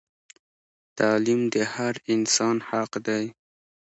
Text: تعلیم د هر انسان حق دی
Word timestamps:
تعلیم 0.97 1.41
د 1.53 1.55
هر 1.73 1.93
انسان 2.13 2.55
حق 2.69 2.91
دی 3.07 3.25